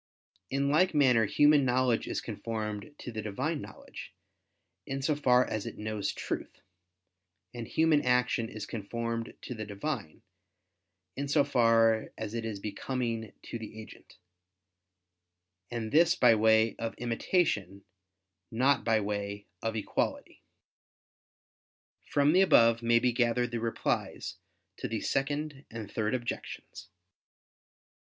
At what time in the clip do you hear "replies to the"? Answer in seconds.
23.59-25.01